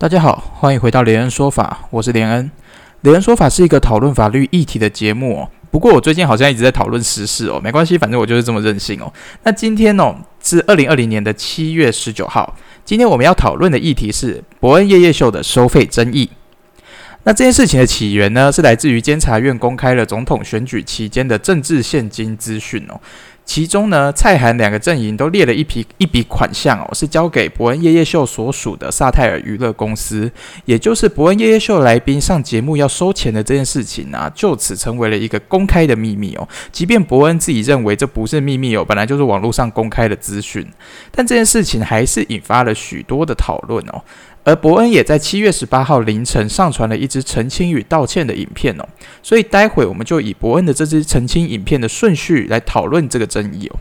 [0.00, 2.48] 大家好，欢迎回到连恩说法，我是连恩。
[3.00, 5.50] 连恩说法是一个讨论法律议题的节目哦。
[5.72, 9.12] 不过我最近好像一直在讨论时事哦，没关系，反正我就是这么任性哦。
[9.42, 16.30] 那今天哦是二零二零年的七月十九号，今天我们要讨论的议题是伯恩夜夜秀的收费争议。
[17.24, 23.00] 那这件事情的起源呢，是来自于监察院公开了总统选举期间的政治现金资讯哦。
[23.48, 30.30] 其中呢，蔡韩两个阵营都列了一批一笔款项哦，是交给伯恩夜夜秀所属的萨泰尔娱乐公司，
[30.66, 36.46] 也就是伯恩夜夜秀来宾上节目要收钱的这件事情啊，就此成为了一个公开的秘密哦。
[36.70, 40.70] 即便伯恩自己认为这不是秘密哦，本来就是网络上公开的资讯，
[41.10, 44.04] 但这件事情还是引发了许多的讨论哦。
[44.44, 48.88] 而伯恩也在七月十八号凌晨上传了一支澄清与道歉的影片哦，
[49.22, 53.76] 所以待会我们就以伯恩的这支澄清影片的顺序来讨论这个争议哦。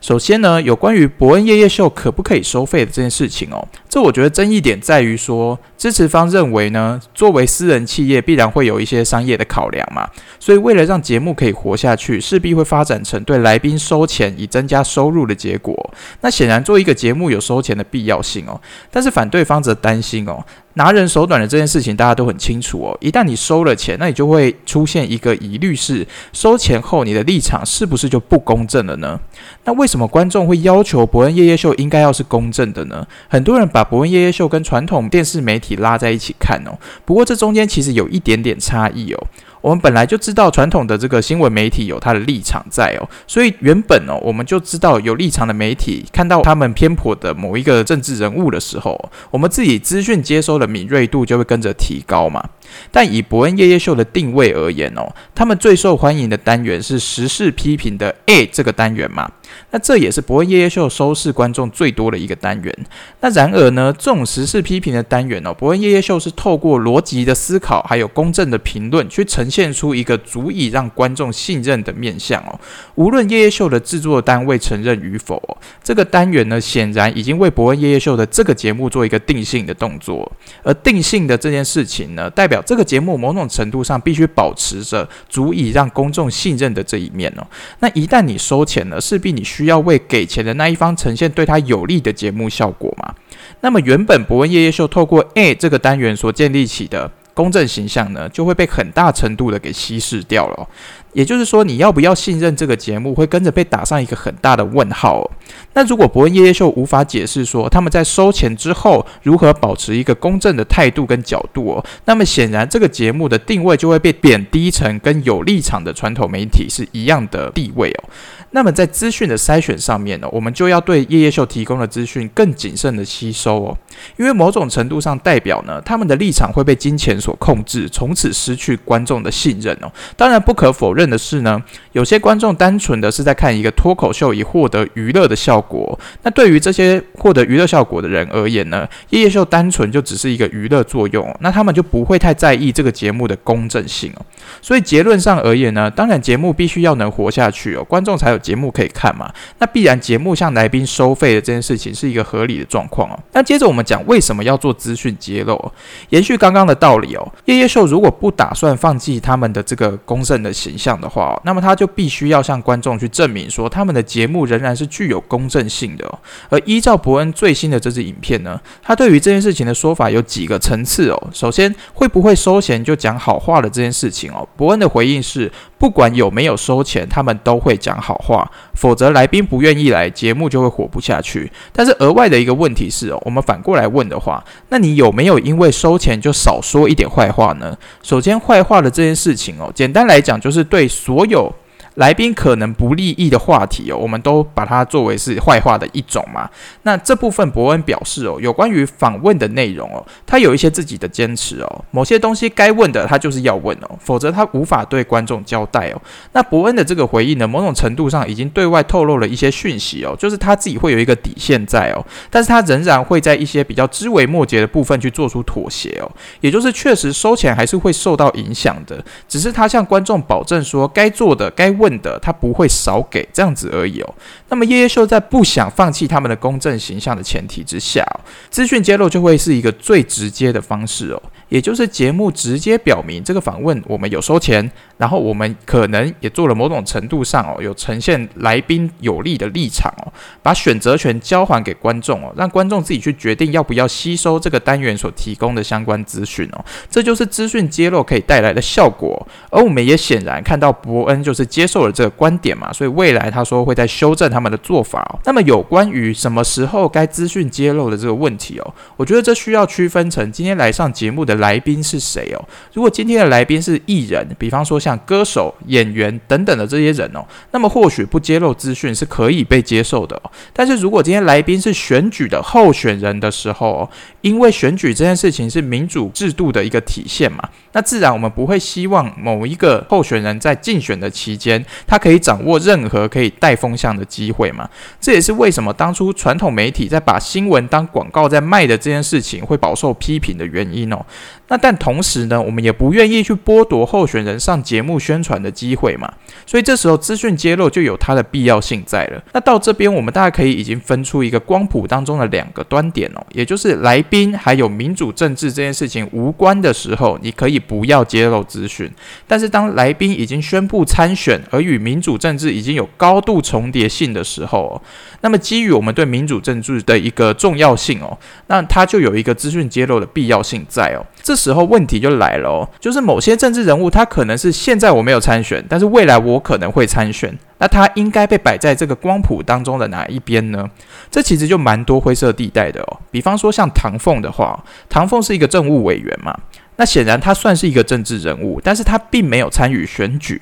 [0.00, 10.08] 首先呢，有关于伯恩夜夜秀可不可以收费的这件事情哦，这我觉得争议点在于说，支持方认为呢，作为私人企业，必然会有一些商业的考量嘛，
[10.40, 15.74] 所以为了让节目可以活下去，势必会发展成对来宾收钱以增加收入的结果。
[16.22, 18.58] 那显然做一个节目有收钱的必要性哦，
[18.90, 20.42] 但是反对方则担心哦。
[20.76, 22.96] 拿人手短的这件事情，大家都很清楚哦。
[23.00, 29.18] 一旦你收了钱，那你就会出现一个疑虑：是收钱后，你的立场是不是就不公正了呢？
[29.64, 33.06] 那为什么观众会要求伯恩夜夜秀应该要是公正的呢？
[33.28, 36.76] 很多人把伯恩夜夜秀跟传统电视媒体拉在一起看哦。
[37.04, 39.26] 不过这中间其实有一点点差异哦。
[39.66, 52.48] 我们本来就知道传统的这个新闻媒体有它的立场在哦，所以原本哦，我们就知道有立场的媒体看到他们偏颇的某一个政治人物的时候，我们自己资讯接收的敏锐度就会跟着提高嘛。
[52.90, 59.30] 但以伯恩夜夜秀的定位而言哦，他们最受欢迎的单元是时事批评的 A 这个单元嘛。
[59.70, 62.76] 那这也是伯恩夜夜秀收视观众最多的一个单元。
[63.20, 72.58] 那然而呢，这种时事批评的单元哦，伯恩夜夜秀是透过逻辑的思考，还有公正的评论，去呈现出一个足以让观众信任的面相哦。
[72.96, 75.40] 无论夜夜秀的制作单位承认与否，
[75.82, 80.30] 这个单元呢，显然已经为伯恩夜夜秀的这个节目做一个定性的动作。
[80.62, 87.46] 而定性的这件事情呢，代表这个节目某种程度上必须保持着足以让公众信任的这一面哦。
[87.80, 93.14] 那一旦你收钱了，势必你需要为给钱的那一方呈现对他有利的节目效果嘛？
[93.60, 100.68] 那么原本博问夜夜秀透过 A 这个单元所建立起的公正形象呢，就会被很大程度的给稀释掉了。
[101.16, 105.22] 也就是说，你要不要信任这个节目，会跟着被打上一个很大的问号。
[105.22, 105.30] 哦
[105.72, 118.10] 那如果伯恩夜夜秀无法解释说他们在收钱之后如何保持一个公正的态度跟角度哦，那么显然这个节目的定位就会被贬低成跟有立场的传统媒体是一样的地位哦。
[118.50, 123.78] 那么在资讯的筛选上面呢，我们就要对夜夜秀提供的资讯更谨慎的吸收哦，
[124.16, 129.92] 因为某种程度上代表呢，他们的立场会被金钱所控制，从此失去观众的信任哦。
[130.16, 131.62] 当然不可否认的是呢，
[131.92, 144.24] 有些观众单纯的是在看一个脱口秀以获得娱乐的效果，那对于这些获得娱乐效果的人而言呢，夜夜秀单纯就只是一个娱乐作用，那他们就不会太在意这个节目的公正性哦。
[144.62, 148.36] 所以结论上而言呢，当然节目必须要能活下去哦，观众才有。
[148.46, 149.28] 节目可以看嘛？
[149.58, 153.18] 那必然节目向来宾收费的这件事情是一个合理的状况哦。
[153.32, 155.72] 那接着我们讲为什么要做资讯揭露？
[156.10, 166.18] 延续刚刚的道理哦，夜夜秀如果不打算放弃他们的这个公正的形象的话，那么他就必须要向观众去证明说他们的节目仍然是具有公正性的。
[166.48, 171.28] 而依照伯恩最新的这支影片呢，他对于这件事情的说法有几个层次哦。
[171.32, 175.50] 首先，会不会收钱就讲好话的这件事情哦，伯恩的回应是。
[175.78, 181.50] 不管有没有收钱，他们都会讲好话，否则来宾不愿意来，节目就会活不下去。
[181.72, 187.76] 但是额外的一个问题是哦，我们反过来问的话，那你有没有因为收钱就少说一点坏话呢？
[188.02, 191.54] 首先，坏话的这件事情哦，简单来讲就是对所有。
[191.96, 196.48] 来宾可能不利益的话题哦，我们都把它作为是坏话的一种嘛。
[196.82, 201.84] 那这部分伯恩表示哦，有关于访问的内容哦，他有一些自己的坚持哦。
[201.90, 206.02] 某些东西该问的他就是要问哦，否则他无法对观众交代哦。
[206.32, 216.12] 那伯恩的这个回应呢，某种程度上已经对外透露了一些讯息哦，就是他自己会有一个底线在哦，但是他仍然会在一些比较枝微末节的部分去做出妥协哦。
[216.42, 221.85] 也就是确实收钱还是会受到影响的，只是他向观众保证说，该做的该问。
[221.86, 224.14] 问的，他不会少给这样子而已哦。
[224.48, 228.04] 那么夜夜秀在不想放弃他们的公正形象的前提之下，
[228.50, 231.22] 资讯揭露就会是一个最直接的方式哦。
[231.48, 234.68] 也就是节目直接表明这个访问我们有收钱，
[234.98, 240.12] 然后我们可能也做了某种程度上哦，有呈现来宾有利的立场哦，
[240.42, 249.24] 把选择权交还给观众哦，让观众自己去决定要不要吸收这个单元所提供的相关资讯哦，这就是资讯揭露可以带来的效果。
[249.50, 255.20] 而我们也显然看到伯恩就是接受受了这个观点嘛，所以未来他说会在修正他们的做法哦。
[255.24, 261.36] 那么有关于什么时候该资讯揭露的这个问题哦，我觉得这需要区分成今天来上节目的。
[261.36, 262.40] 来宾是谁哦？
[262.72, 270.18] 如果今天的来宾是艺人，比方说像歌手、演员等等的这些人哦，那么或许不揭露资讯是可以被接受的。
[270.54, 273.90] 但是如果今天来宾是选举的候选人的时候哦，
[274.22, 284.68] 因为选举这件事情是民主制度的一个体现嘛，那自然我们不会希望某一个候选人在竞选的期间，他可以掌握任何可以带风向的机会嘛。
[285.00, 291.04] 这也是为什么当初传统媒体在把新闻当广告在卖的这件事情会饱受批评的原因哦。
[291.48, 296.12] 那但同时呢，我们也不愿意去剥夺候选人上节目宣传的机会嘛，
[296.44, 299.22] 所以这时候资讯揭露就有它的必要性在了。
[299.32, 308.88] 那到这边，我们大家可以已经分出一个光谱当中的两个端点哦，也就是来宾还有民主政治这件事情无关的时候，你可以不要揭露资讯；
[309.28, 314.80] 但是当来宾已经宣布参选，而与民主政治已经有高度重叠性的时候，
[315.22, 318.18] 那么基于我们对民主政治的一个重要性哦，
[318.48, 321.00] 那它就有一个资讯揭露的必要性在哦。
[321.22, 330.70] 这时候问题就来了哦，就是某些政治人物，他可能是现在我没有参选，但是未来我可能会参选，那他应该被摆在这个光谱当中的哪一边呢？
[331.10, 333.00] 这其实就蛮多灰色地带的哦。
[333.10, 336.36] 比方说像唐凤的话，唐凤是一个政务委员嘛，
[336.76, 340.40] 那显然他算是一个政治人物，但是他并没有参与选举。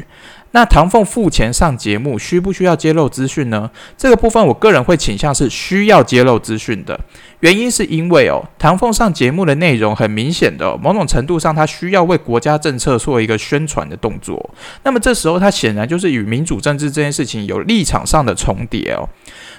[0.55, 3.69] 那唐凤付钱上节目，需不需要揭露资讯呢？
[3.99, 6.99] 这个部分，我个人会倾向是需要揭露资讯的。
[7.45, 14.49] 原因是因为哦，唐凤上节目的内容很明显的，某种程度上，他需要为国家政策做一个宣传的动作。
[14.83, 19.07] 那么这时候，他显然就是与民主政治这件事情有立场上的重叠哦。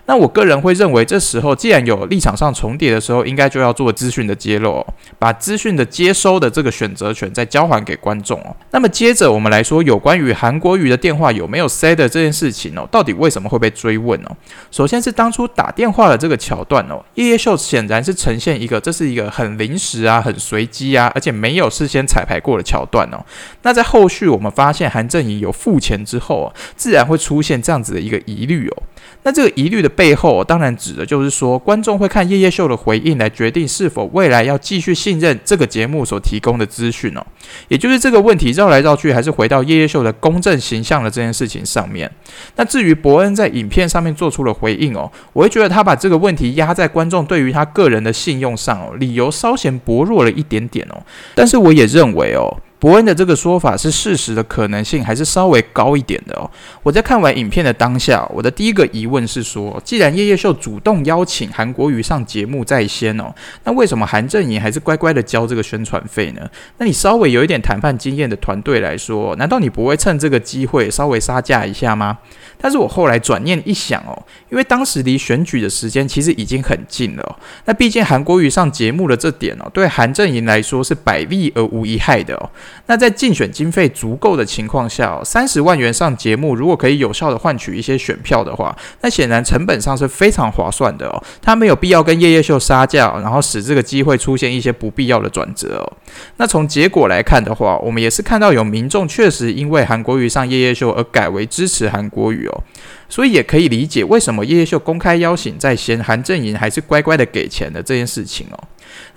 [0.08, 4.84] 那我个人会认为，这时候既然有立场上重叠的时候，应该就要做资讯的揭露，
[5.20, 8.56] 把资讯的接收的这个选择权再交还给观众哦。
[8.72, 14.36] 那么接着我们来说，有关于韩国瑜的电话有没有塞的这件事情哦，到底为什么会被追问哦？
[14.72, 23.20] 首先是当初打电话的这个桥段哦，夜夜秀显然是呈现一个这是一个很临时啊、很随机啊，而且没有事先彩排过的桥段哦。
[23.64, 28.84] 那在后续我们发现韩正怡有付钱之后，自然会出现这样子的一个疑虑哦。
[29.24, 37.26] 那这个疑虑的背后，当然指的就是说，观众会看夜夜秀的回应来决定是否未来要继续信任这个节目所提供的资讯哦。
[37.68, 42.10] 也就是这个问题绕来绕去，还是回到夜夜秀的公正形象的这件事情上面。
[42.56, 51.02] 那至于伯恩在影片上面做出了回应哦，我会觉得他把这个问题压在观众对于他个人的信用上哦，理由稍显薄弱了一点点哦。
[51.34, 52.62] 但是我也认为哦。
[52.86, 56.48] 伯恩的这个说法是事实的可能性还是稍微高一点的哦。
[56.84, 63.34] 我在看完影片的当下，我的第一个疑问是说，既然叶叶秀主动邀请韩国瑜上节目在先哦，
[63.64, 66.48] 那为什么韩正营还是乖乖的交这个宣传费呢？
[66.78, 72.20] 那你稍微有一点谈判经验的团队来说，难道你不会趁这个机会稍微杀价一下吗？
[72.62, 74.14] 但是我后来转念一想哦，
[74.52, 82.52] 因为当时离选举的时间其实已经很近了，那毕竟韩国瑜上节目的这点哦，对韩正营来说是百利而无一害的哦。
[82.88, 91.24] 那在竞选经费足够的情况下，三十万元上节目，如果可以有效的换取一些选票的话，那显然成本上是非常划算的哦。
[91.42, 95.98] 他没有必要跟夜夜秀杀价，然后使这个机会出现一些不必要的转折哦。
[96.38, 102.64] 那从结果来看的话，我们也是看到有民众确实因为韩国瑜上夜夜秀而改为支持韩国瑜哦。
[103.08, 108.60] 所以也可以理解为什么叶叶秀公开邀请在先，韩正营还是乖乖的给钱的这件事情哦。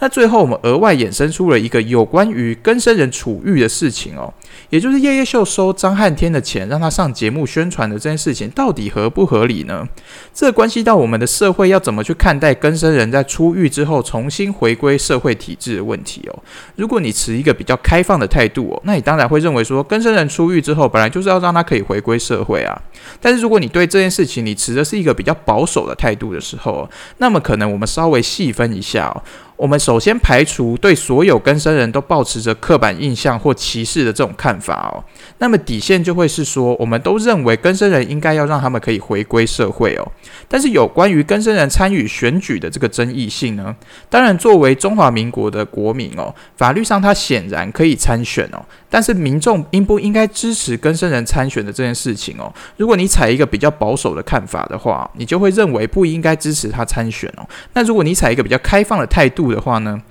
[0.00, 4.32] 那最后我们额外衍生出了一个有关于更生人处遇的事情哦，
[4.70, 9.86] 也就是叶叶秀收张汉天的钱让他上节目宣传的这件事情，到底合不合理呢？
[10.32, 16.42] 这关系到我们的社会要怎么去看待更生人在出狱之后重新回归社会体制的问题哦。
[16.76, 22.80] 如果你持一个比较开放的态度哦，那你当然会认为说更生人出狱之后本来就是要让他可以回归社会啊。
[23.20, 29.22] 但是如果你对对这件事情你持的是一个比较保守的态度的时候，那么可能我们稍微细分一下。
[29.58, 35.02] 我们首先排除对所有根生人都保持着刻板印象或歧视的这种看法哦，
[35.38, 40.12] 那么底线就会是说，我们都认为根生人应该要让他们可以回归社会哦。
[40.46, 43.74] 但是有关于根生人参与选举的这个争议性呢，
[44.08, 52.52] 当然作为中华民国的国民哦，法律上他显然可以参选哦，但是民众应不应该支持根生人参选的这件事情哦？
[52.76, 57.44] 如果你采一个比较保守的看法的话，你就会认为不应该支持他参选哦。
[57.72, 60.02] 那如果你采一个比较开放的态度的话呢，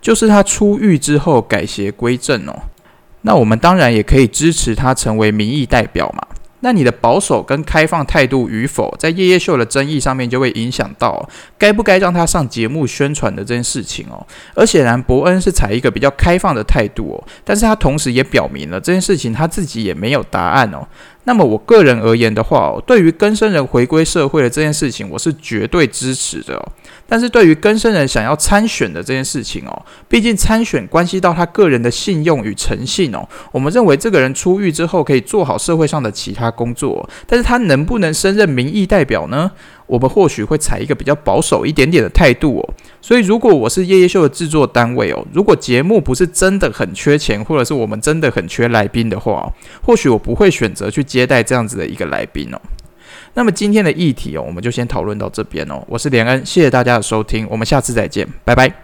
[0.00, 2.62] 就是他出狱之后改邪归正哦，
[3.22, 6.26] 那我们当然也可以支持他成为民意代表嘛。
[6.64, 14.24] 那你的保守跟开放态度与否，在夜夜秀的争议上面就会影响到该不该让他上节目宣传的这件事情哦。
[14.54, 20.86] 而显然伯恩是采一个比较开放的态度哦，但是他同时也表明了这件事情他自己也没有答案哦。
[21.24, 26.64] 那么我个人而言的话哦，对于更生人回归社会的这件事情，我是绝对支持的。
[27.12, 33.28] 但是对于更生人想要参选的这件事情哦，毕竟参选关系到他个人的信用与诚信哦。
[33.52, 39.50] 我们认为这个人出狱之后可以做好社会上的其他工作，但是他能不能升任民意代表呢？
[39.86, 42.74] 我们或许会采一个比较保守一点点的态度哦。
[43.02, 49.52] 所以如果我是夜夜秀的制作单位哦，如果节目不是真的很缺钱，或者是我们真的很缺来宾的话，
[49.82, 52.58] 或许我不会选择去接待这样子的一个来宾哦。
[53.34, 55.82] 那么今天的议题哦，我们就先讨论到这边哦。
[55.86, 58.72] 我是连恩，谢谢大家的收听，我们下次再见，拜拜。